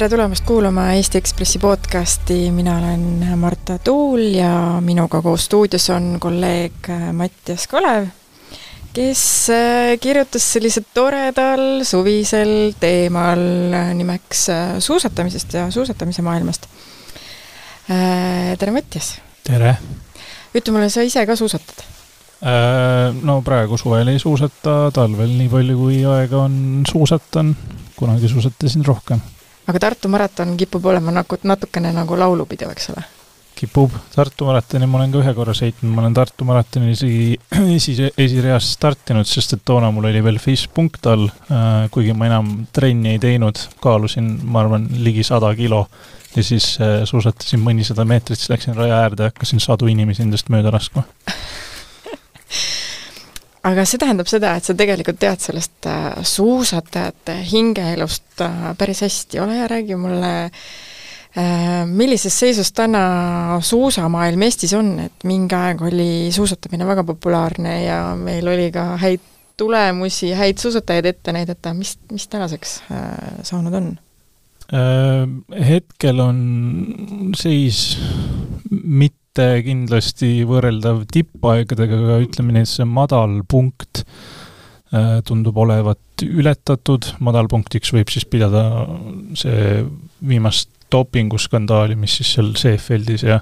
[0.00, 3.02] tere tulemast kuulama Eesti Ekspressi podcasti, mina olen
[3.36, 8.06] Marta Tuul ja minuga koos stuudios on kolleeg Mattias Kalev,
[8.96, 13.42] kes äh, kirjutas sellisel toredal suvisel teemal
[13.98, 16.64] nimeks äh, suusatamisest ja suusatamise maailmast.
[17.90, 19.18] Äh, tere, Mattias!
[19.44, 19.74] tere!
[20.54, 21.84] ütle mulle, sa ise ka suusatad?
[23.20, 26.56] No praegu suvel ei suusata, talvel nii palju, kui aega on,
[26.88, 27.52] suusatan.
[28.00, 29.20] kunagi suusatasin rohkem
[29.68, 33.06] aga Tartu maraton kipub olema nagu natukene nagu laulupidu, eks ole?
[33.60, 37.34] kipub, Tartu maratoni ma olen ka ühe korra sõitnud, ma olen Tartu maratoni isegi
[37.76, 42.30] esi, esireas startinud, sest et toona mul oli veel FIS punkt all, äh, kuigi ma
[42.30, 45.84] enam trenni ei teinud, kaalusin, ma arvan, ligi sada kilo
[46.36, 50.48] ja siis äh, suusatasin mõnisada meetrit, siis läksin raja äärde ja hakkasin sadu inimesi endast
[50.52, 51.04] mööda laskma
[53.66, 59.40] aga see tähendab seda, et sa tegelikult tead sellest äh, suusatajate hingeelust äh, päris hästi,
[59.42, 60.32] ole hea, räägi mulle,
[61.36, 68.00] äh, millises seisus täna suusamaailm Eestis on, et mingi aeg oli suusatamine väga populaarne ja
[68.16, 69.26] meil oli ka häid
[69.60, 72.78] tulemusi, häid suusatajaid ette näidata, mis, mis tänaseks
[73.44, 73.90] saanud on?
[75.50, 76.38] Hetkel on
[77.36, 77.98] seis
[78.70, 84.02] mit-, mitte kindlasti võrreldav tippaegadega, aga ütleme nii, et see madal punkt
[84.90, 88.64] äh, tundub olevat ületatud, madalpunktiks võib siis pidada
[89.38, 89.84] see
[90.26, 93.38] viimast dopinguskandaali, mis siis seal Seefeldis ja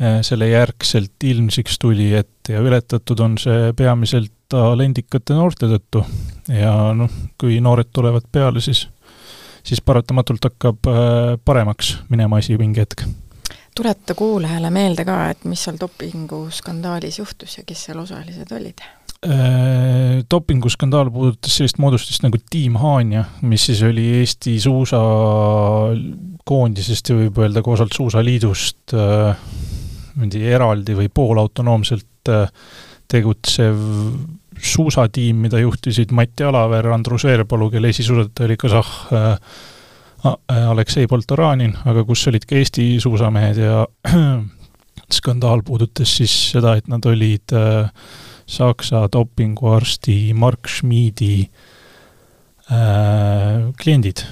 [0.00, 6.06] äh, selle järgselt ilmsiks tuli, et ja ületatud on see peamiselt talendikate noorte tõttu.
[6.48, 8.86] ja noh, kui noored tulevad peale, siis,
[9.60, 13.04] siis paratamatult hakkab äh, paremaks minema asi mingi hetk
[13.78, 18.78] tuleta kuulajale meelde ka, et mis seal dopinguskandaalis juhtus ja kes seal osalised olid?
[19.26, 27.38] Äh, dopinguskandaal puudutas sellist moodustist nagu Tiim Haanja, mis siis oli Eesti suusakoondisest ja võib
[27.42, 32.46] öelda koosalt Suusaliidust niimoodi äh, eraldi või poolautonoomselt äh,
[33.10, 33.76] tegutsev
[34.58, 38.92] suusatiim, mida juhtisid Mati Alaver, Andrus Veerpalu, kelle esisuusataja oli kasahh
[40.24, 43.86] Aleksei Poltoranin, aga kus olid ka Eesti suusamehed ja
[45.18, 47.90] skandaal puudutas siis seda, et nad olid äh,
[48.48, 51.42] Saksa dopinguarsti Mark Schmidi
[52.72, 54.24] äh, kliendid.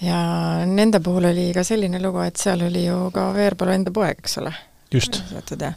[0.00, 0.20] ja
[0.66, 4.38] nende puhul oli ka selline lugu, et seal oli ju ka Veerpalu enda poeg, eks
[4.42, 4.52] ole
[4.94, 5.20] just.
[5.60, 5.72] ja,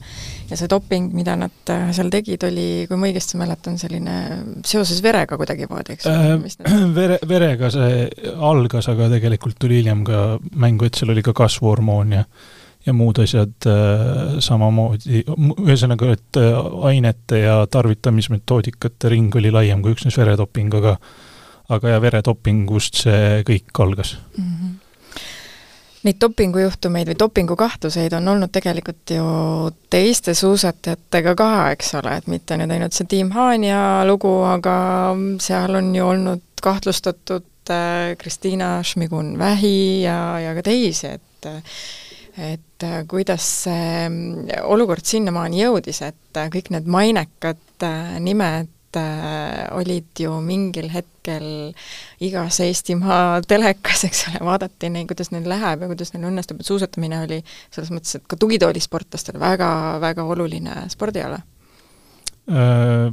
[0.49, 4.15] ja see doping, mida nad äh, seal tegid, oli, kui ma õigesti mäletan, selline
[4.65, 6.33] seoses verega kuidagimoodi, eks äh,?
[6.99, 8.03] vere, verega see
[8.33, 10.25] algas, aga tegelikult tuli hiljem ka
[10.59, 12.27] mängu, et seal oli ka kasvuhormoon ja
[12.83, 15.21] ja muud asjad äh, samamoodi,
[15.63, 16.57] ühesõnaga, et äh,
[16.89, 20.97] ainete ja tarvitamismetoodikate ring oli laiem kui üksnes veredoping, aga
[21.71, 24.49] aga jah, veredopingust see kõik algas mm.
[24.49, 24.82] -hmm
[26.03, 29.27] Neid dopingujuhtumeid või dopingukahtluseid on olnud tegelikult ju
[29.93, 34.75] teiste suusatajatega ka, eks ole, et mitte nüüd ainult see Tiim Haanja lugu, aga
[35.43, 41.49] seal on ju olnud kahtlustatud äh, Kristiina Šmigun-Vähi ja, ja ka teisi, et
[42.33, 44.07] et kuidas see
[44.65, 48.72] olukord sinnamaani jõudis, et kõik need mainekad äh, nimed äh,
[49.77, 51.47] olid ju mingil hetkel
[52.23, 56.69] igas Eestimaa telekas, eks ole, vaadati neid, kuidas neil läheb ja kuidas neil õnnestub, et
[56.69, 57.39] suusatamine oli
[57.73, 59.71] selles mõttes, et ka tugitoolisportlastel väga,
[60.03, 61.41] väga oluline spordiala
[62.51, 63.09] äh,.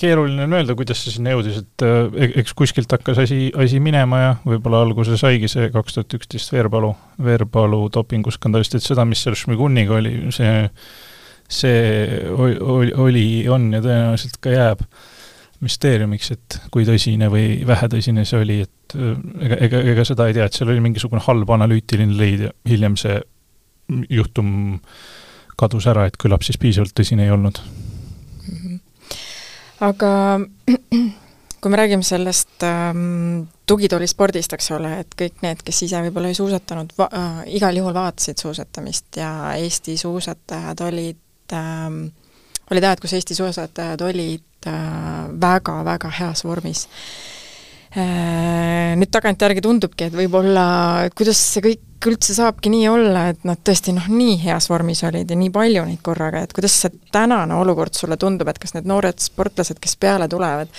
[0.00, 4.20] Keeruline on öelda, kuidas see sinna jõudis, et äh, eks kuskilt hakkas asi, asi minema
[4.22, 9.36] ja võib-olla alguse saigi see kaks tuhat üksteist Veerpalu, Veerpalu dopinguskandaalist, et seda, mis seal
[9.36, 10.54] Šmiguniga oli, see
[11.50, 14.84] see oli, oli, on ja tõenäoliselt ka jääb
[15.64, 20.36] müsteeriumiks, et kui tõsine või vähetõsine see oli, et äh, ega, ega, ega seda ei
[20.36, 23.20] tea, et seal oli mingisugune halb analüütiline leid ja hiljem see
[24.10, 24.78] juhtum
[25.60, 27.60] kadus ära, et küllap siis piisavalt tõsine ei olnud.
[28.44, 28.80] -hmm.
[29.80, 30.40] aga
[31.64, 36.36] kui me räägime sellest ähm, tugitoolispordist, eks ole, et kõik need, kes ise võib-olla ei
[36.36, 41.23] suusatanud, äh, igal juhul vaatasid suusatamist ja Eesti suusatajad olid
[41.54, 41.88] äh,
[42.70, 44.68] olid ajad, kus Eesti suusatajad olid
[45.40, 46.86] väga-väga äh, heas vormis
[47.94, 48.94] äh,.
[48.94, 50.64] Nüüd tagantjärgi tundubki, et võib-olla,
[51.14, 55.30] kuidas see kõik üldse saabki nii olla, et nad tõesti noh, nii heas vormis olid
[55.30, 58.88] ja nii palju neid korraga, et kuidas see tänane olukord sulle tundub, et kas need
[58.90, 60.72] noored sportlased, kes peale tulevad,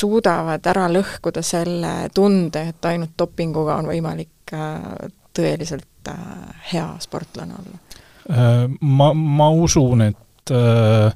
[0.00, 6.24] suudavad ära lõhkuda selle tunde, et ainult dopinguga on võimalik äh, tõeliselt äh,
[6.72, 7.82] hea sportlane olla?
[8.30, 11.12] Äh, ma, ma usun, et äh,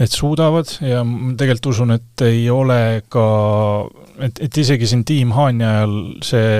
[0.00, 1.02] et suudavad ja
[1.36, 3.24] tegelikult usun, et ei ole ka
[4.24, 6.54] et, et isegi siin Team Haani ajal see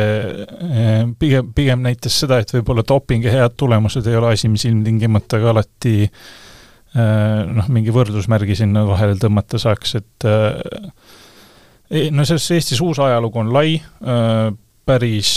[0.69, 5.40] eh, pigem, pigem näitas seda, et võib-olla dopingi head tulemused ei ole asi, mis ilmtingimata
[5.40, 5.94] ka alati
[6.90, 10.25] noh, mingi võrdusmärgi sinna vahele tõmmata saaks, et
[12.11, 13.76] no selles Eesti suusa ajalugu on lai,
[14.90, 15.37] päris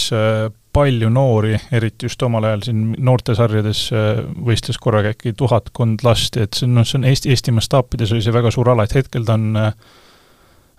[0.73, 3.83] palju noori, eriti just omal ajal siin noortesarjades
[4.47, 8.25] võistles korraga äkki tuhatkond last, et see on, noh, see on Eesti, Eesti mastaapides oli
[8.25, 9.61] see väga suur ala, et hetkel ta on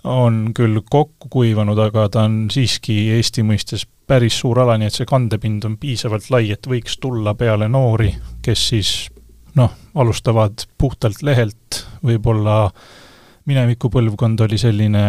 [0.04, 4.98] on küll kokku kuivanud, aga ta on siiski Eesti mõistes päris suur ala, nii et
[4.98, 8.10] see kandepind on piisavalt lai, et võiks tulla peale noori,
[8.44, 8.92] kes siis
[9.56, 12.68] noh, alustavad puhtalt lehelt, võib-olla
[13.48, 15.04] mineviku põlvkond oli selline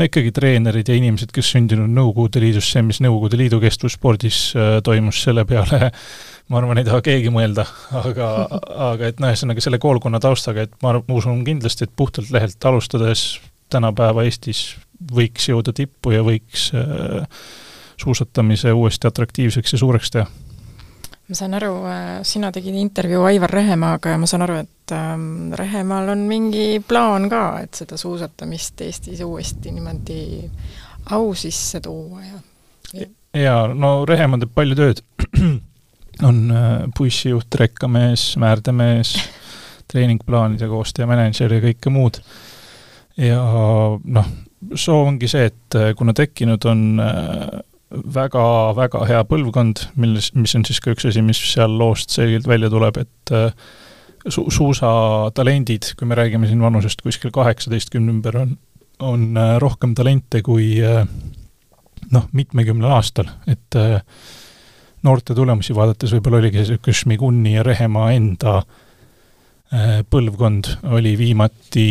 [0.00, 4.72] no ikkagi treenerid ja inimesed, kes sündinud Nõukogude Liidus, see, mis Nõukogude Liidu kestvusspordis äh,
[4.86, 5.90] toimus, selle peale
[6.50, 7.66] ma arvan, ei taha keegi mõelda,
[8.00, 8.30] aga,
[8.90, 13.24] aga et noh, ühesõnaga selle koolkonna taustaga, et ma usun kindlasti, et puhtalt lehelt alustades
[13.70, 14.64] tänapäeva Eestis
[15.14, 17.42] võiks jõuda tippu ja võiks äh,
[18.00, 20.30] suusatamise uuesti atraktiivseks ja suureks teha
[21.30, 25.52] ma saan aru, äh, sina tegid intervjuu Aivar Rehemaaga ja ma saan aru, et ähm,
[25.54, 30.50] Rehemaal on mingi plaan ka, et seda suusatamist Eestis uuesti niimoodi
[31.14, 32.40] au sisse tuua ja,
[32.98, 33.06] ja.
[33.44, 35.04] jaa, no Rehemaa teeb palju tööd
[36.28, 36.68] on äh,
[36.98, 39.14] bussijuht, rekkamees, määrdemees,
[39.90, 42.20] treeningplaanide koostaja, mänedžer ja kõike muud.
[43.22, 43.40] ja
[44.02, 44.34] noh,
[44.74, 50.64] soov ongi see, et äh, kuna tekkinud on äh, väga-väga hea põlvkond, milles, mis on
[50.66, 53.50] siis ka üks asi, mis seal loost selgelt välja tuleb, et äh,
[54.26, 58.54] su-, suusatalendid, kui me räägime siin vanusest kuskil kaheksateistkümne ümber, on,
[59.02, 61.02] on äh, rohkem talente kui äh,
[62.14, 63.76] noh, mitmekümnel aastal, et
[65.06, 68.89] noorte tulemusi vaadates võib-olla oligi niisugune Šmiguni ja Rehemaa enda Äh,
[69.70, 71.84] põlvkond oli viimati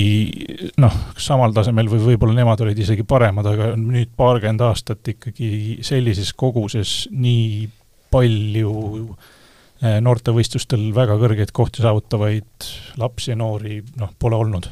[0.84, 6.34] noh, samal tasemel või võib-olla nemad olid isegi paremad, aga nüüd paarkümmend aastat ikkagi sellises
[6.36, 7.70] koguses nii
[8.12, 8.74] palju
[9.08, 14.68] äh, noortevõistlustel väga kõrgeid kohti saavutavaid lapsi ja noori noh, pole olnud.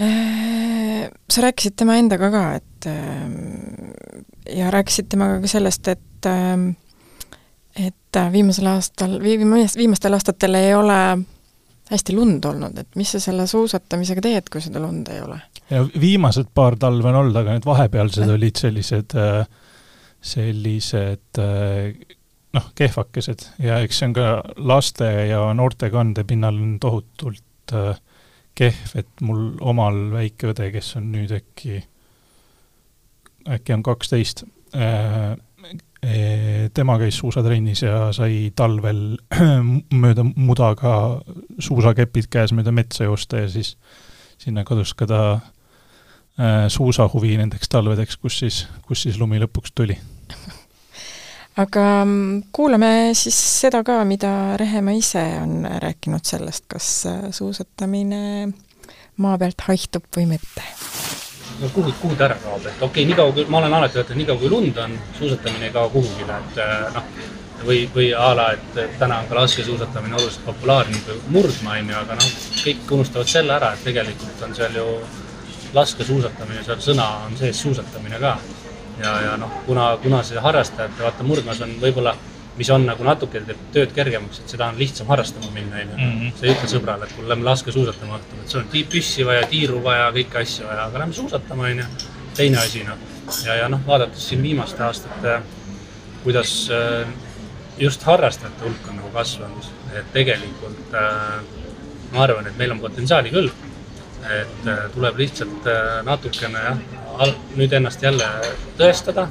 [0.00, 2.88] Äh, sa rääkisid tema endaga ka, et
[4.56, 6.28] ja rääkisid temaga ka sellest, et
[7.86, 11.00] et äh, viimasel aastal, viimastel aastatel ei ole
[11.90, 15.40] hästi lund olnud, et mis sa selle suusatamisega teed, kui seda lund ei ole?
[15.70, 19.44] ja viimased paar talve on olnud, aga need vahepealsed olid sellised, äh,
[20.20, 21.92] sellised äh,
[22.56, 24.30] noh, kehvakesed ja eks see on ka
[24.70, 27.46] laste ja noorte kandepinnal on tohutult
[28.58, 31.78] kehv, et mul omal väike õde, kes on nüüd äkki,
[33.48, 34.42] äkki on kaksteist,
[36.74, 39.18] tema käis suusatrennis ja sai talvel
[40.02, 40.94] mööda mudaga
[41.60, 43.74] suusakepid käes mööda metsa joosta ja siis
[44.40, 49.98] sinna kadus ka ta äh, suusahuvi nendeks talvedeks, kus siis, kus siis lumi lõpuks tuli.
[51.64, 58.22] aga mm, kuulame siis seda ka, mida Rehemaa ise on rääkinud sellest, kas äh, suusatamine
[59.20, 60.64] maa pealt haihtub või mitte
[61.60, 64.10] no kuhu, kuhu ta ära kaob, et okei okay,, niikaua kui, ma olen alati öelnud,
[64.10, 67.10] et niikaua kui lund on, suusatamine ei kao kuhugile, et äh, noh,
[67.66, 71.98] või, või a la, et täna on ka laskesuusatamine oluliselt populaarne kui murdmaa, on ju,
[72.00, 72.30] aga noh,
[72.62, 74.86] kõik unustavad selle ära, et tegelikult on seal ju
[75.76, 78.36] laskesuusatamine, seal sõna on sees suusatamine ka.
[79.02, 82.14] ja, ja noh, kuna, kuna see harrastajate, vaata murdmaas on võib-olla
[82.58, 85.96] mis on nagu natuke teeb tööd kergemaks, et seda on lihtsam harrastama minna, onju.
[85.96, 86.32] Mhm.
[86.36, 89.80] sa ei ütle sõbrale, et kuule, lähme laskesuusatama õhtul, et sul on püssi vaja, tiiru
[89.84, 91.86] vaja, kõiki asju vaja, aga lähme suusatama, onju.
[92.36, 93.00] teine asi, noh.
[93.46, 95.40] ja, ja noh, vaadates siin viimaste aastate,
[96.24, 97.08] kuidas äh,
[97.78, 101.42] just harrastajate hulk on nagu kasvanud, et tegelikult äh,
[102.12, 103.50] ma arvan, et meil on potentsiaali küll.
[104.20, 105.68] et äh, tuleb lihtsalt
[106.04, 108.26] natukene jah, nüüd ennast jälle
[108.78, 109.28] tõestada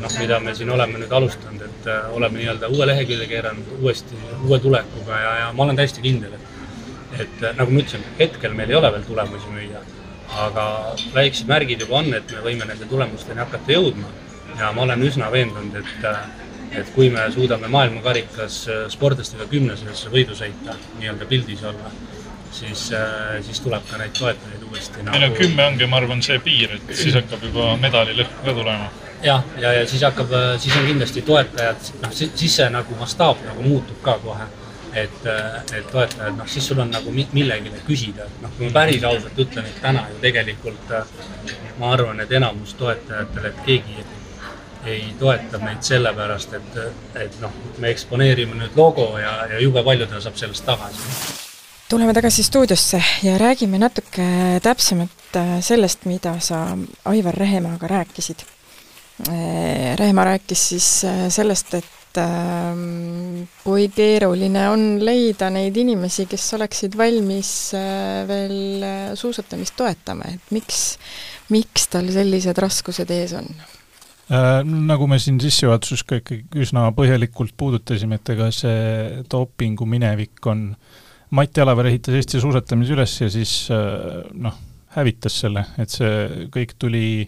[0.00, 4.18] noh, mida me siin oleme nüüd alustanud, et äh, oleme nii-öelda uue lehekülje keeranud uuesti,
[4.46, 8.54] uue tulekuga ja, ja ma olen täiesti kindel, et et äh, nagu ma ütlesin, hetkel
[8.56, 9.82] meil ei ole veel tulemusi müüa,
[10.46, 10.64] aga
[11.14, 14.08] väiksed märgid juba on, et me võime nende tulemusteni hakata jõudma
[14.58, 16.08] ja ma olen üsna veendunud, et
[16.72, 18.54] et kui me suudame maailmakarikas
[18.94, 21.90] sportlastega kümneses võidu sõita, nii-öelda pildis olla,
[22.48, 22.86] siis,
[23.44, 25.12] siis tuleb ka neid toetajaid uuesti nagu....
[25.12, 28.88] meil on kümme ongi, ma arvan, see piir, et siis hakkab juba medalilõhn ka tulema
[29.22, 33.40] jah, ja, ja, siis hakkab, äh, siis on kindlasti toetajad, noh, siis see nagu mastaap
[33.46, 34.48] nagu muutub ka kohe.
[34.92, 38.72] et, äh, et toetajad, noh, siis sul on nagu millegile küsida, et noh, kui ma
[38.74, 41.06] päris ausalt ütlen, et täna ju tegelikult äh,
[41.78, 44.04] ma arvan, et enamus toetajatele, et keegi
[44.84, 46.76] ei toeta meid sellepärast, et,
[47.24, 51.40] et noh, me eksponeerime nüüd logo ja, ja jube palju ta saab sellest tagasi
[51.92, 54.24] tuleme tagasi stuudiosse ja räägime natuke
[54.62, 56.64] täpsemalt sellest, mida sa
[57.04, 58.46] Aivar Rehemaaga rääkisid.
[59.30, 66.48] Äh, Rehemaa rääkis siis äh, sellest, et ähm, kui keeruline on leida neid inimesi, kes
[66.58, 67.52] oleksid valmis
[68.28, 68.82] veel
[69.18, 70.82] suusatamist toetama, et miks,
[71.54, 73.48] miks tal sellised raskused ees on?
[74.32, 80.46] Äh, nagu me siin sissejuhatuses ka ikkagi üsna põhjalikult puudutasime, et ega see dopingu minevik
[80.48, 80.70] on,
[81.32, 84.56] Mati Alaver ehitas Eesti suusatamise üles ja siis äh, noh,
[84.94, 87.24] hävitas selle, et see kõik tuli,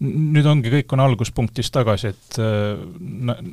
[0.00, 2.78] nüüd ongi, kõik on alguspunktis tagasi, et äh,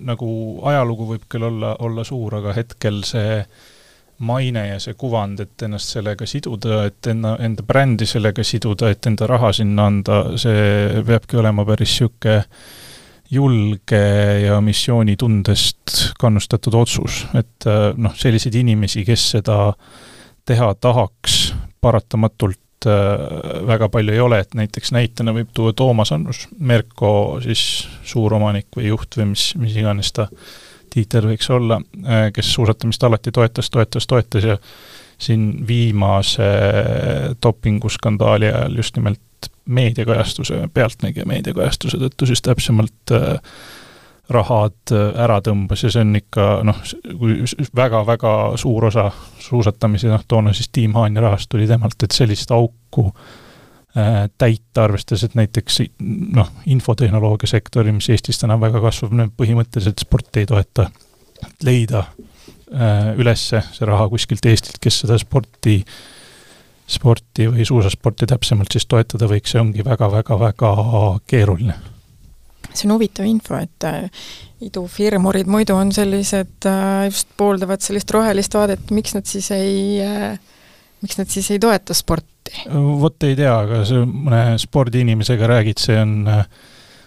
[0.08, 0.30] nagu
[0.70, 3.42] ajalugu võib küll olla, olla suur, aga hetkel see
[4.27, 9.06] maine ja see kuvand, et ennast sellega siduda, et enna, enda brändi sellega siduda, et
[9.10, 12.42] enda raha sinna anda, see peabki olema päris niisugune
[13.27, 14.00] julge
[14.39, 19.74] ja missioonitundest kannustatud otsus, et äh, noh, selliseid inimesi, kes seda
[20.48, 21.51] teha tahaks,
[21.84, 28.68] paratamatult väga palju ei ole, et näiteks näitena võib tuua Toomas Annus, Merko siis suuromanik
[28.78, 30.28] või juht või mis, mis iganes ta
[30.94, 34.58] tiitel võiks olla, äh, kes suusatamist alati toetas, toetas, toetas ja
[35.18, 36.46] siin viimase
[37.44, 43.40] dopinguskandaali ajal just nimelt meediakajastuse, Pealtnägija meediakajastuse tõttu siis täpsemalt äh,
[44.30, 46.80] rahad äh, ära tõmbas ja see on ikka noh,
[47.20, 47.40] kui
[47.76, 49.08] väga-väga suur osa
[49.44, 55.24] suusatamise, noh toona siis Tiim Haanja rahast tuli temalt, et sellist auku äh, täita, arvestades,
[55.24, 55.82] et näiteks
[56.36, 60.90] noh, infotehnoloogia sektori, mis Eestis täna väga kasvab, põhimõtteliselt sporti ei toeta,
[61.64, 65.80] leida äh, ülesse see raha kuskilt Eestilt, kes seda sporti,
[66.88, 70.74] sporti või suusasporti täpsemalt siis toetada võiks, see ongi väga-väga-väga
[71.28, 71.80] keeruline.
[72.78, 74.30] See on huvitav info, et äh,
[74.68, 76.66] idufirmurid muidu on sellised,
[77.06, 80.00] just pooldavad sellist rohelist vaadet, miks nad siis ei,
[81.04, 82.34] miks nad siis ei toeta sporti?
[82.74, 86.16] vot ei tea, aga sa mõne spordiinimesega räägid, see on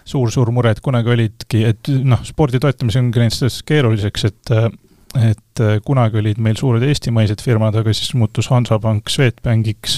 [0.07, 4.55] suur-suur äh, mure, et kunagi olidki, et noh, spordi toetamise on läinud sellest keeruliseks, et
[4.55, 4.71] äh,
[5.11, 9.97] et äh, kunagi olid meil suured eestimaised firmad, aga siis muutus Hansapank Swedbankiks,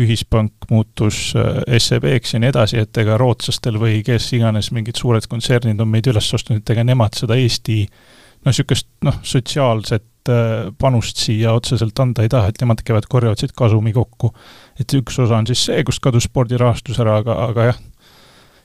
[0.00, 5.80] ühispank muutus SEB-ks ja nii edasi, et ega rootslastel või kes iganes, mingid suured kontsernid
[5.82, 11.16] on meid üles ostunud, et ega nemad seda Eesti noh, niisugust noh, sotsiaalset Äh, panust
[11.16, 14.34] siia otseselt anda ei taha, et nemad käivad, korjavad siit kasumi kokku.
[14.80, 17.78] et üks osa on siis see, kust kadus spordirahastus ära, aga, aga jah,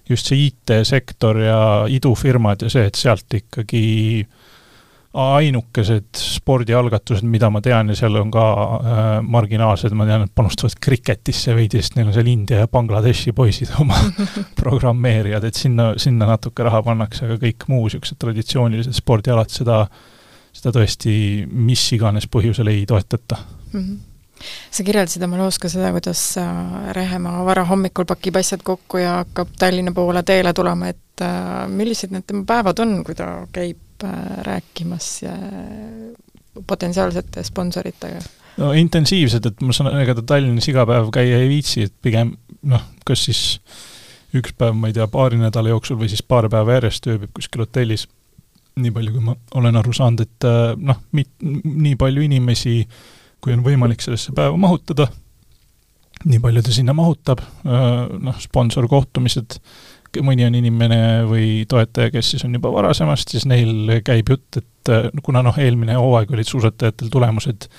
[0.09, 1.59] just see IT-sektor ja
[1.91, 4.25] idufirmad ja see, et sealt ikkagi
[5.15, 10.75] ainukesed spordialgatused, mida ma tean ja seal on ka äh, marginaalsed, ma tean, et panustavad
[10.83, 13.99] kriketisse veidi, sest neil on seal India ja Bangladeshi poisid oma
[14.61, 19.85] programmeerijad, et sinna, sinna natuke raha pannakse, aga kõik muu niisugused traditsioonilised spordialad seda
[20.55, 21.13] seda tõesti
[21.51, 23.79] mis iganes põhjusel ei toetata mm.
[23.79, 24.03] -hmm
[24.71, 29.53] sa kirjeldasid oma loos ka seda, kuidas äh, Rehemaa varahommikul pakib asjad kokku ja hakkab
[29.57, 33.79] Tallinna poole teele tulema, et äh, millised need tema päevad on, kui ta käib
[34.45, 35.07] rääkimas
[36.67, 38.19] potentsiaalsete sponsoritega?
[38.57, 42.35] no intensiivsed, et ma saan, ega ta Tallinnas iga päev käia ei viitsi, et pigem
[42.67, 43.41] noh, kas siis
[44.35, 47.63] üks päev, ma ei tea, paari nädala jooksul või siis paar päeva järjest ööbib kuskil
[47.63, 48.07] hotellis
[48.81, 52.81] nii palju, kui ma olen aru saanud, et äh, noh, mit-, nii palju inimesi,
[53.43, 55.07] kui on võimalik sellesse päeva mahutada,
[56.25, 57.91] nii palju ta sinna mahutab, äh,
[58.27, 59.59] noh, sponsorkohtumised,
[60.23, 64.91] mõni on inimene või toetaja, kes siis on juba varasemast, siis neil käib jutt, et
[64.93, 67.69] äh, kuna noh, eelmine hooaeg olid suusatajatel tulemused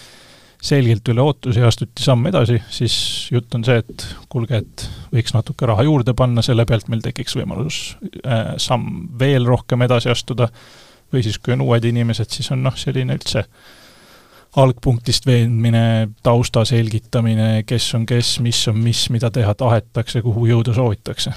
[0.66, 2.97] selgelt üle ootusi ja astuti samm edasi, siis
[3.31, 7.37] jutt on see, et kuulge, et võiks natuke raha juurde panna, selle pealt meil tekiks
[7.38, 7.81] võimalus
[8.25, 10.49] äh, samm veel rohkem edasi astuda
[11.12, 13.45] või siis, kui on uued inimesed, siis on noh, selline üldse
[14.57, 20.75] algpunktist veenmine, tausta selgitamine, kes on kes, mis on mis, mida teha tahetakse, kuhu jõuda
[20.76, 21.35] soovitakse.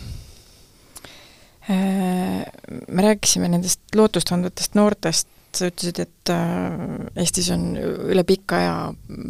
[1.68, 2.46] Äh,
[2.88, 8.76] me rääkisime nendest lootustandvatest noortest, sa ütlesid, et äh, Eestis on üle pika aja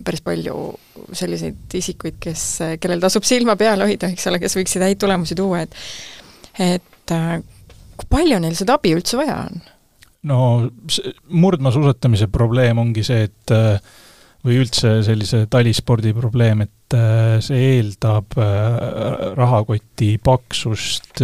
[0.06, 0.56] päris palju
[1.16, 2.44] selliseid isikuid, kes,
[2.84, 5.76] kellel tasub silma peal hoida, eks ole, kes võiksid häid tulemusi tuua, et
[6.60, 7.40] et äh,
[7.98, 9.62] kui palju neil seda abi üldse vaja on?
[10.30, 10.40] no
[11.32, 13.80] murdmaasuusatamise probleem ongi see, et äh,
[14.46, 18.48] või üldse sellise talispordi probleem, et äh, see eeldab äh,
[19.38, 21.24] rahakoti paksust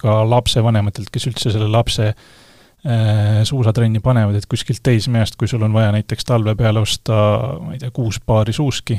[0.00, 2.12] ka lapsevanematelt, kes üldse selle lapse
[3.44, 7.18] suusatrenni panevad, et kuskilt teismeest, kui sul on vaja näiteks talve peale osta,
[7.60, 8.96] ma ei tea, kuus paari suuski,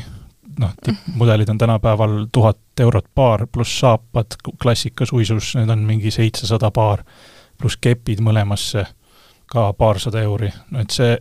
[0.60, 7.01] noh, tippmudelid on tänapäeval tuhat eurot paar, pluss saapad klassikasuisus, need on mingi seitsesada paar,
[7.58, 8.86] pluss kepid mõlemasse
[9.51, 11.18] ka paarsada euri, no et see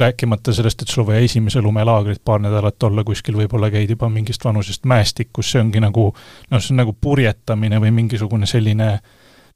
[0.00, 4.08] rääkimata sellest, et sul on vaja esimese lumelaagrit paar nädalat olla kuskil, võib-olla käid juba
[4.12, 8.92] mingist vanusest mäestikus, see ongi nagu noh, see on nagu purjetamine või mingisugune selline,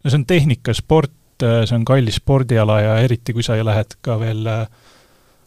[0.03, 4.47] no see on tehnikasport, see on kallis spordiala ja eriti, kui sa lähed ka veel
[4.49, 4.63] äh,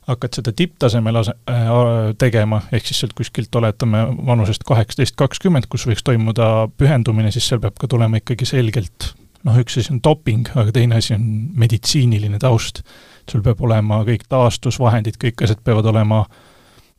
[0.09, 1.71] hakkad seda tipptasemel ase- äh,,
[2.17, 7.61] tegema, ehk siis sealt kuskilt oletame vanusest kaheksateist, kakskümmend, kus võiks toimuda pühendumine, siis seal
[7.63, 9.13] peab ka tulema ikkagi selgelt
[9.47, 11.23] noh, üks asi on doping, aga teine asi on
[11.59, 12.83] meditsiiniline taust
[13.31, 16.23] sul peab olema kõik taastusvahendid, kõik asjad peavad olema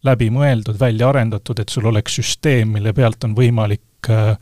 [0.06, 4.34] läbimõeldud, välja arendatud, et sul oleks süsteem, mille pealt on võimalik äh,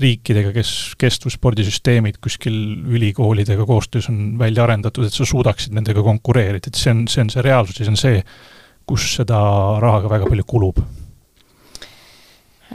[0.00, 2.56] riikidega, kes kestvusspordisüsteemid kuskil
[2.96, 7.32] ülikoolidega koostöös on välja arendatud, et sa suudaksid nendega konkureerida, et see on, see on
[7.32, 8.22] see reaalsus ja see on see,
[8.86, 9.40] kus seda
[9.82, 10.84] raha ka väga palju kulub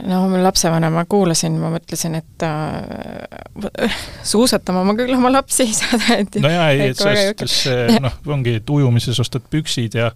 [0.08, 3.96] no lapsevanema kuulasin, ma mõtlesin, et äh,
[4.32, 7.86] suusatama ma küll oma lapsi ei saada, et no jaa, ei, et selles suhtes see
[8.06, 10.12] noh, ongi, et ujumises ostad püksid ja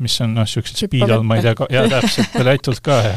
[0.00, 3.14] mis on noh, niisugused spiidad, ma ei tea, jaa, täpselt, veel äitult ka ja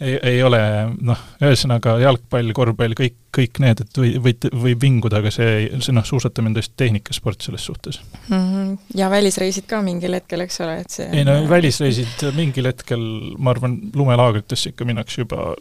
[0.00, 0.60] ei, ei ole
[1.04, 5.94] noh, ühesõnaga jalgpall, korvpall, kõik, kõik need, et või, võid, võib vinguda, aga see, see
[5.96, 8.36] noh, suusatamine on tõesti tehnikasport selles suhtes mm.
[8.36, 8.72] -hmm.
[9.00, 13.04] ja välisreisid ka mingil hetkel, eks ole, et see ei no välisreisid mingil hetkel,
[13.38, 15.52] ma arvan, lumelaagritesse ikka minnakse juba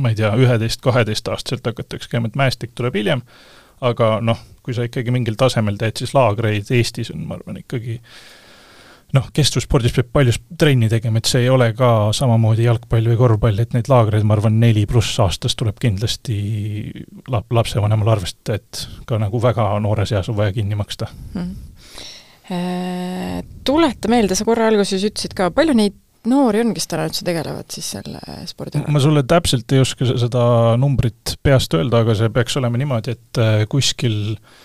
[0.00, 3.22] ma ei tea, üheteist-kaheteistaastaselt hakatakse käima, et mäestik tuleb hiljem,
[3.84, 7.98] aga noh, kui sa ikkagi mingil tasemel teed, siis laagreid Eestis on, ma arvan, ikkagi
[7.98, 8.39] äh,
[9.16, 13.62] noh, kestvusspordis peab palju trenni tegema, et see ei ole ka samamoodi jalgpall või korvpall,
[13.62, 16.36] et neid laagreid, ma arvan, neli pluss aastas tuleb kindlasti
[17.32, 21.58] lap-, lapsevanemal arvestada, et ka nagu väga noores eas on vaja kinni maksta hmm..
[23.62, 25.94] Tuleta meelde, sa korra alguses ütlesid ka, palju neid
[26.26, 28.90] noori on, kes täna üldse tegelevad siis selle spordialaga?
[28.90, 30.42] ma sulle täpselt ei oska seda
[30.80, 34.58] numbrit peast öelda, aga see peaks olema niimoodi, et äh, kuskil äh,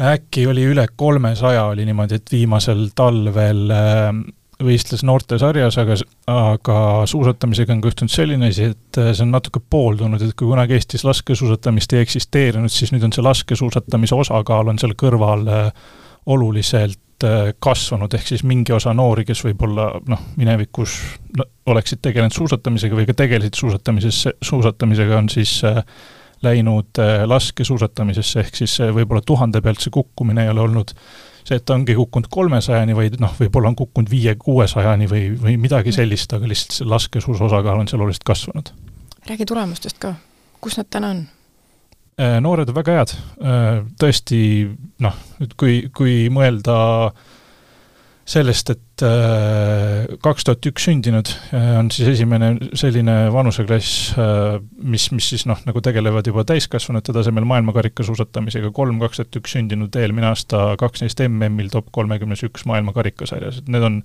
[0.00, 4.10] äkki oli üle kolmesaja, oli niimoodi, et viimasel talvel äh,
[4.62, 5.96] võistles noortesarjas, aga,
[6.32, 6.78] aga
[7.08, 11.04] suusatamisega on juhtunud selline asi, et äh, see on natuke pooldunud, et kui kunagi Eestis
[11.06, 15.90] laskesuusatamist ei eksisteerinud, siis nüüd on see laskesuusatamise osakaal on seal kõrval äh,
[16.26, 17.00] oluliselt
[17.64, 20.98] kasvanud, ehk siis mingi osa noori, kes võib-olla noh, minevikus
[21.64, 25.80] oleksid tegelenud suusatamisega või ka tegelesid suusatamises, suusatamisega, on siis äh,
[26.42, 30.92] läinud äh, laskesuusatamisesse, ehk siis võib-olla tuhande pealt see kukkumine ei ole olnud
[31.46, 35.94] see, et ta ongi kukkunud kolmesajani, vaid noh, võib-olla on kukkunud viie-kuuesajani või, või midagi
[35.94, 38.74] sellist, aga lihtsalt see laskesuusa osakaal on seal oluliselt kasvanud.
[39.28, 40.14] räägi tulemustest ka,
[40.60, 41.24] kus nad täna on?
[42.20, 44.40] Äh, noored on väga head, äh, tõesti
[45.04, 46.76] noh, nüüd kui, kui mõelda
[47.10, 47.34] äh,
[48.26, 55.06] sellest, et äh, kaks tuhat üks sündinud äh, on siis esimene selline vanuseklass, äh, mis,
[55.14, 60.30] mis siis noh, nagu tegelevad juba täiskasvanute tasemel maailmakarikasuusatamisega, kolm kaks tuhat üks sündinud eelmine
[60.32, 64.02] aasta kaks neist MM-il top kolmekümnes üks maailmakarikasarjas, et need on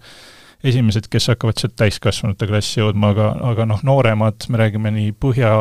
[0.69, 5.55] esimesed, kes hakkavad sealt täiskasvanute klassi jõudma, aga, aga noh, nooremad, me räägime nii Põhja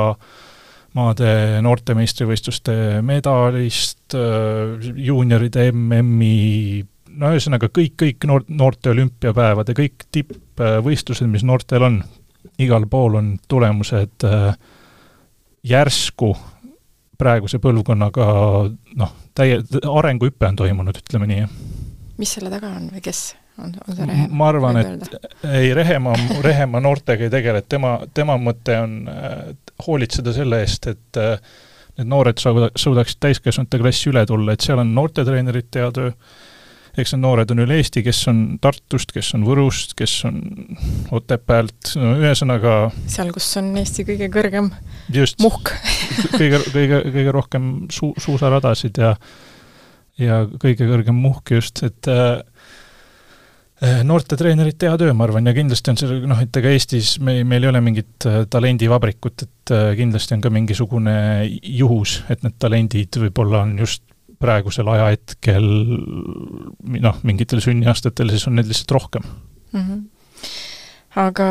[0.98, 1.32] maade
[1.64, 2.74] noorte meistrivõistluste
[3.06, 6.82] medalist, juunioride MM-i
[7.20, 12.00] no ühesõnaga kõik, kõik noor, noorte olümpiapäevad ja kõik tippvõistlused, mis noortel on,
[12.60, 14.54] igal pool on tulemused äh,
[15.66, 16.32] järsku
[17.20, 18.26] praeguse põlvkonnaga
[18.96, 21.46] noh, täie, arenguhüpe on toimunud, ütleme nii.
[22.20, 23.24] mis selle taga on või kes?
[23.60, 24.36] on, on see Rehemaa?
[24.40, 25.16] ma arvan, et
[25.50, 29.34] ei, Rehemaa, Rehemaa noortega ei tegele, et tema, tema mõte on äh,
[29.86, 31.36] hoolitseda selle eest, et äh,
[31.98, 36.14] need noored saavad, suudaksid täiskasvanute klassi üle tulla, et seal on noortetreenerite hea töö,
[36.98, 40.40] eks need noored on üle Eesti, kes on Tartust, kes on Võrust, kes on
[41.14, 42.74] Otepäält, no ühesõnaga
[43.10, 44.72] seal, kus on Eesti kõige kõrgem
[45.14, 45.74] just, muhk.
[46.40, 49.14] Kõige, kõige, kõige rohkem suu-, suusaradasid ja
[50.20, 52.42] ja kõige kõrgem muhk just, et äh,
[53.80, 57.40] äh noortetreenerite hea töö, ma arvan, ja kindlasti on see noh, et ega Eestis me,
[57.48, 61.16] meil ei ole mingit äh, talendivabrikut, et äh, kindlasti on ka mingisugune
[61.80, 64.04] juhus, et need talendid võib-olla on just
[64.40, 65.66] praegusel ajahetkel
[67.00, 69.84] noh, mingitel sünniaastatel, siis on neid lihtsalt rohkem mm.
[69.84, 70.08] -hmm
[71.18, 71.46] aga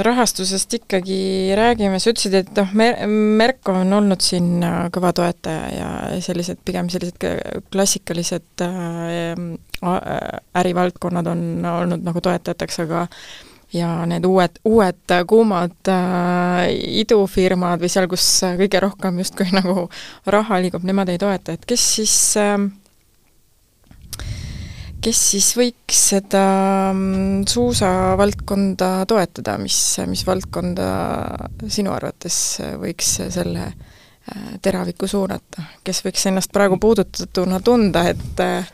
[0.00, 4.62] rahastusest ikkagi räägime, sa ütlesid, et noh, Mer-, Merko on olnud siin
[4.94, 7.26] kõva toetaja ja sellised, pigem sellised
[7.72, 9.36] klassikalised äh,
[10.56, 13.04] ärivaldkonnad on olnud nagu toetajateks, aga
[13.72, 16.66] ja need uued, uued kuumad äh,
[17.02, 18.26] idufirmad või seal, kus
[18.60, 19.88] kõige rohkem justkui nagu
[20.26, 22.56] raha liigub, nemad ei toeta, et kes siis äh,
[25.04, 26.44] kes siis võiks seda
[26.92, 29.78] mm, suusavaldkonda toetada, mis,
[30.10, 30.88] mis valdkonda
[31.70, 32.38] sinu arvates
[32.80, 38.72] võiks selle äh, teraviku suunata, kes võiks ennast praegu puudutatuna tunda, et äh,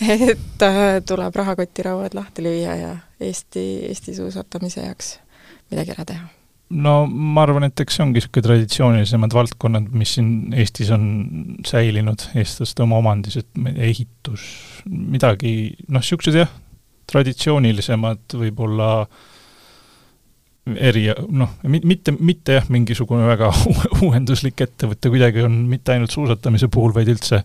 [0.00, 5.18] et äh, tuleb rahakotirauad lahti lüüa ja Eesti, Eesti suusatamise jaoks
[5.70, 6.28] midagi ära teha.
[6.70, 11.04] No ma arvan, et eks see ongi niisugune traditsioonilisemad valdkonnad, mis siin Eestis on
[11.66, 14.44] säilinud eestlaste oma omandis, et ehitus,
[14.86, 16.52] midagi, noh, niisugused jah,
[17.10, 18.92] traditsioonilisemad võib-olla
[20.78, 23.50] eri, noh, mitte, mitte jah, mingisugune väga
[24.06, 27.42] uuenduslik ettevõte kuidagi on mitte ainult suusatamise puhul, vaid üldse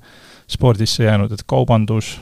[0.54, 2.14] spordisse jäänud, et kaubandus,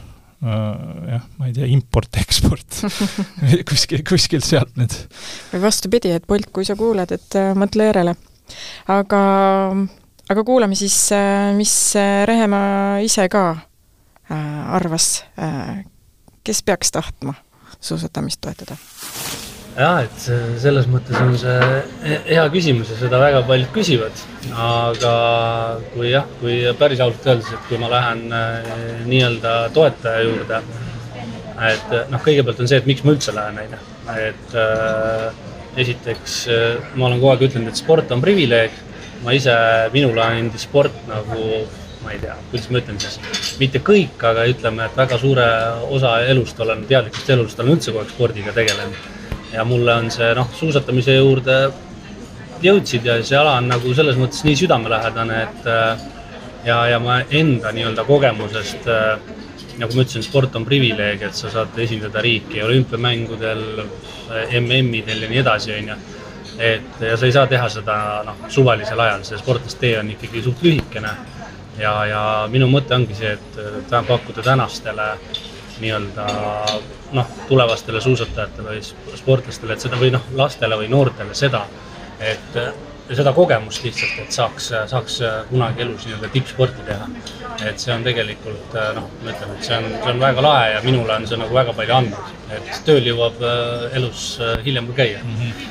[0.44, 2.80] jah, ma ei tea, import-eksport
[3.70, 4.96] kuskil, kuskilt sealt nüüd.
[5.54, 8.16] või vastupidi, et Bolt, kui sa kuuled, et äh, mõtle järele.
[8.92, 9.22] aga,
[10.34, 11.76] aga kuulame siis, äh, mis
[12.28, 15.84] Rehemaa ise ka äh, arvas äh,,
[16.44, 17.38] kes peaks tahtma
[17.80, 18.78] suusatamist toetada?
[19.78, 20.26] Jah, et
[20.62, 24.24] selles mõttes on see hea küsimus ja seda väga paljud küsivad.
[24.54, 25.14] aga
[25.94, 28.74] kui jah, kui päris ausalt öeldes, et kui ma lähen äh,
[29.10, 30.62] nii-öelda toetaja juurde,
[31.70, 33.82] et noh, kõigepealt on see, et miks ma üldse lähen, ju.
[34.28, 35.30] et äh,
[35.84, 36.36] esiteks
[36.94, 38.76] ma olen kogu aeg ütelnud, et sport on privileeg.
[39.24, 39.56] ma ise,
[39.94, 41.50] minule andis sport nagu
[42.04, 43.18] ma ei tea, kuidas ma ütlen siis,
[43.62, 45.50] mitte kõik, aga ütleme, et väga suure
[45.96, 49.23] osa elust olen, teadlikust elust olen üldse kogu aeg spordiga tegelenud
[49.54, 51.58] ja mulle on see noh, suusatamise juurde
[52.64, 56.04] jõudsid ja see ala on nagu selles mõttes nii südamelähedane, et äh,
[56.66, 59.14] ja, ja ma enda nii-öelda kogemusest, äh,
[59.82, 65.32] nagu ma ütlesin, sport on privileeg, et sa saad esindada riiki olümpiamängudel, äh, MM-idel ja
[65.32, 66.02] nii edasi, on ju.
[66.60, 70.62] et ja sa ei saa teha seda noh, suvalisel ajal, see sportlastee on ikkagi suht
[70.64, 71.16] lühikene.
[71.78, 75.16] ja, ja minu mõte ongi see, et pakkuda tänastele
[75.84, 76.28] nii-öelda
[77.14, 81.66] noh, tulevastele suusatajatele või sportlastele, et seda või noh, lastele või noortele seda,
[82.24, 82.58] et
[83.12, 85.18] seda kogemust lihtsalt, et saaks, saaks
[85.50, 87.08] kunagi elus nii-öelda tippsporti teha.
[87.68, 90.80] et see on tegelikult noh, ma ütlen, et see on, see on väga lahe ja
[90.84, 94.98] minule on see nagu väga palju andnud, et tööl jõuab äh, elus äh, hiljem ka
[95.04, 95.36] käia mm.
[95.36, 95.68] -hmm.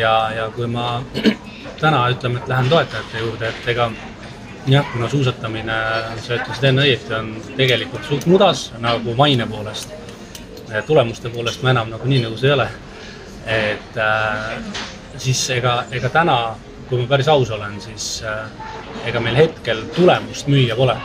[0.00, 1.02] ja, ja kui ma
[1.82, 3.90] täna ütleme, et lähen toetajate juurde, et ega
[4.66, 5.76] jah, kuna suusatamine,
[6.22, 9.94] sa ütlesid enne õieti, on tegelikult suht mudas nagu maine poolest.
[10.86, 12.68] tulemuste poolest ma enam nagu nii nõus ei ole.
[13.46, 14.54] et äh,
[15.18, 16.54] siis ega, ega täna,
[16.88, 18.46] kui ma päris aus olen, siis äh,
[19.06, 20.96] ega meil hetkel tulemust müüa pole.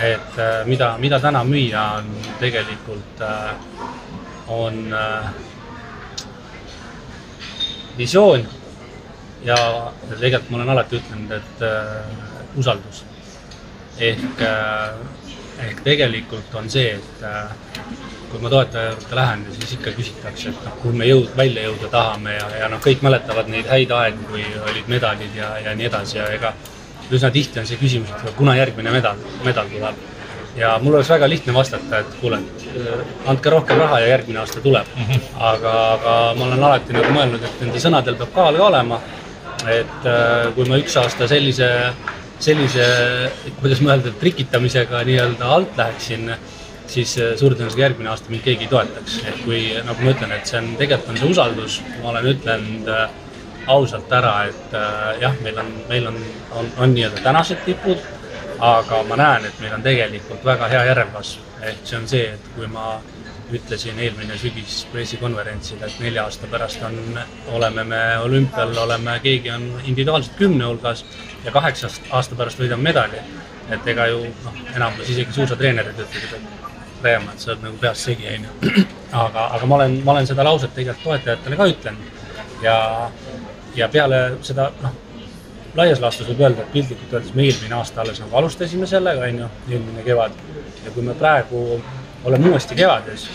[0.00, 3.54] et äh, mida, mida täna müüa on tegelikult äh,,
[4.48, 5.30] on äh,
[7.98, 8.48] visioon
[9.44, 9.56] ja
[10.20, 13.04] tegelikult ma olen alati ütelnud, et äh, usaldus.
[13.98, 14.94] ehk, äh,
[15.68, 17.50] ehk tegelikult on see, et äh,
[18.30, 21.90] kui ma toetaja juurde lähen, siis ikka küsitakse, et noh, kuhu me jõud, välja jõuda
[21.92, 25.90] tahame ja, ja noh, kõik mäletavad neid häid aegu, kui olid medalid ja, ja nii
[25.90, 26.54] edasi ja ega
[27.12, 30.00] üsna tihti on see küsimus, et kuna järgmine medal, medal tuleb.
[30.56, 32.40] ja mul oleks väga lihtne vastata, et kuule,
[32.72, 35.04] äh, andke rohkem raha ja järgmine aasta tuleb mm.
[35.04, 35.28] -hmm.
[35.52, 39.00] aga, aga ma olen alati nagu mõelnud, et nende sõnadel peab kaal ka olema.
[39.68, 40.08] et
[40.54, 41.68] kui ma üks aasta sellise
[42.42, 42.86] sellise,
[43.60, 46.32] kuidas ma öelda, trikitamisega nii-öelda alt läheksin,
[46.92, 49.18] siis äh, suure tõenäosusega järgmine aasta mind keegi ei toetaks.
[49.28, 52.90] et kui, nagu ma ütlen, et see on, tegelikult on see usaldus, ma olen ütlenud
[52.92, 53.14] äh,
[53.72, 56.18] ausalt ära, et äh, jah, meil on, meil on,
[56.58, 58.02] on, on nii-öelda tänased tipud,
[58.62, 61.48] aga ma näen, et meil on tegelikult väga hea järelkasv.
[61.62, 62.96] ehk see on see, et kui ma
[63.52, 66.98] ütlesin eelmine sügis pressikonverentsil, et nelja aasta pärast on,
[67.52, 71.04] oleme me olümpial, oleme, keegi on individuaalselt kümne hulgas
[71.44, 73.22] ja kaheksa aasta pärast võidame medali.
[73.70, 78.08] et ega ju noh, enamus isegi suusatreenerid ütlevad, et Reemaa, et sa oled nagu peast
[78.08, 78.82] segi, onju.
[79.24, 82.76] aga, aga ma olen, ma olen seda lauset tegelikult toetajatele ka ütlenud ja,
[83.76, 84.94] ja peale seda noh,
[85.78, 89.48] laias laastus võib öelda, et piltlikult öeldes me eelmine aasta alles nagu alustasime sellega, onju,
[89.70, 90.36] eelmine kevad.
[90.84, 91.80] ja kui me praegu
[92.24, 93.26] oleme uuesti kevades,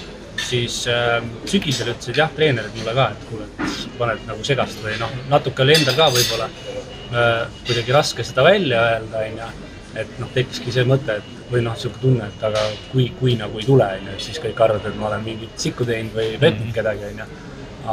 [0.47, 4.95] siis äh, sügisel ütlesid jah, treenerid mulle ka, et kuule, et paned nagu segast või
[5.02, 9.50] noh, natuke oli endal ka võib-olla äh, kuidagi raske seda välja öelda, onju.
[9.97, 13.60] et noh, tekkiski see mõte, et või noh, niisugune tunne, et aga kui, kui nagu
[13.60, 16.76] ei tule, onju, siis kõik arvavad, et ma olen mingit sikku teinud või petnud -hmm.
[16.76, 17.26] kedagi, onju.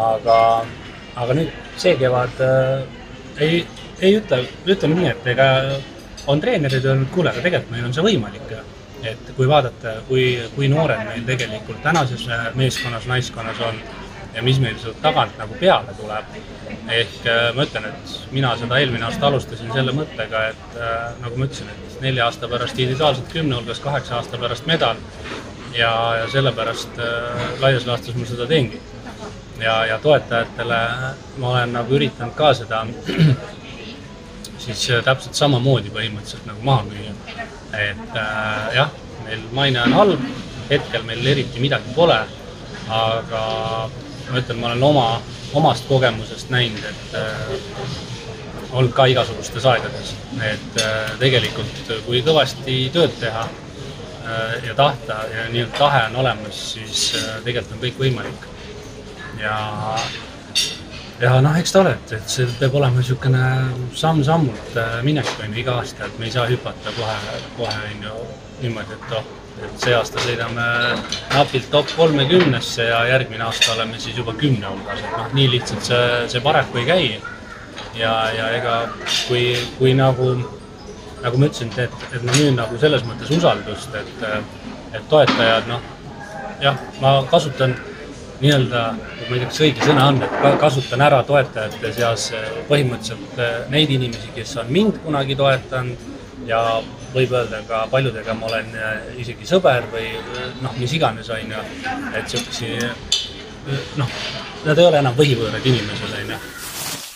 [0.05, 0.39] aga,
[1.25, 2.87] aga nüüd see kevad äh,
[3.41, 3.67] ei,
[4.01, 5.49] ei ütle, ütleme nii, et ega
[6.27, 8.44] on treenerid öelnud, kuule, aga tegelikult meil on see võimalik
[9.05, 13.81] et kui vaadata, kui, kui noored meil tegelikult tänases meeskonnas, naiskonnas on
[14.35, 16.37] ja mis meil sealt tagant nagu peale tuleb.
[16.89, 21.39] ehk äh, ma ütlen, et mina seda eelmine aasta alustasin selle mõttega, et äh, nagu
[21.39, 24.97] ma ütlesin, et nelja aasta pärast individuaalselt kümne hulgas, kaheksa aasta pärast medal.
[25.75, 28.81] ja, ja sellepärast äh, laias laastus ma seda teengi.
[29.61, 30.81] ja, ja toetajatele
[31.39, 32.85] ma olen nagu üritanud ka seda
[34.65, 37.15] siis täpselt samamoodi põhimõtteliselt nagu maha müüa
[37.79, 38.91] et äh, jah,
[39.25, 40.25] meil maine on halb,
[40.71, 42.19] hetkel meil eriti midagi pole,
[42.93, 43.43] aga
[44.31, 45.07] ma ütlen, ma olen oma,
[45.59, 47.55] omast kogemusest näinud, et äh,
[48.75, 55.49] olnud ka igasugustes aegades, et äh, tegelikult kui kõvasti tööd teha äh, ja tahta ja
[55.53, 58.51] nii-öelda tahe on olemas, siis äh, tegelikult on kõik võimalik.
[59.41, 59.59] ja
[61.21, 63.45] ja noh, eks ta ole, et, et see peab olema niisugune
[63.99, 68.07] samm-sammult äh, minek, on ju, iga aasta, et me ei saa hüpata kohe, kohe on
[68.09, 68.15] ju
[68.63, 69.29] niimoodi, et oh,
[69.63, 70.65] et see aasta sõidame
[71.31, 75.87] napilt top kolmekümnesse ja järgmine aasta oleme siis juba kümne hulgas, et noh, nii lihtsalt
[75.93, 77.07] see, see paraku ei käi.
[77.95, 78.77] ja, ja ega
[79.29, 80.33] kui, kui nagu,
[81.23, 84.27] nagu ma ütlesin, et, et ma müün nagu selles mõttes usaldust, et,
[84.93, 85.91] et toetajad, noh,
[86.63, 87.77] jah, ma kasutan
[88.41, 93.39] nii-öelda, ma ei tea, kas õige sõna on, et kasutan ära toetajate seas eh, põhimõtteliselt
[93.39, 96.11] eh, neid inimesi, kes on mind kunagi toetanud
[96.49, 96.61] ja
[97.15, 100.11] võib öelda ka paljudega ma olen eh, isegi sõber või
[100.65, 101.63] noh, mis iganes, on ju,
[102.13, 102.83] et niisuguseid
[104.01, 104.19] noh,
[104.67, 106.43] nad ei ole enam võhivõõrad inimesed, on ju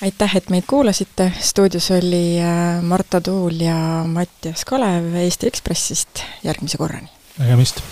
[0.06, 2.38] aitäh, et meid kuulasite, stuudios oli
[2.86, 7.10] Marta Tuul ja Mattias Kalev Eesti Ekspressist, järgmise korrani!
[7.38, 7.82] nägemist!